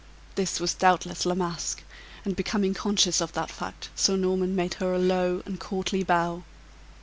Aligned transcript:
This 0.33 0.59
was 0.59 0.73
doubtless 0.73 1.27
La 1.27 1.35
Masque, 1.35 1.83
and 2.25 2.35
becoming 2.35 2.73
conscious 2.73 3.21
of 3.21 3.33
that 3.33 3.51
fact 3.51 3.89
Sir 3.95 4.15
Norman 4.17 4.55
made 4.55 4.73
her 4.81 4.95
a 4.95 4.97
low 4.97 5.43
and 5.45 5.59
courtly 5.59 6.01
bow. 6.01 6.41